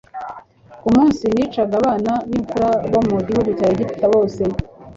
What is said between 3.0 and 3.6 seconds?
mu gihugu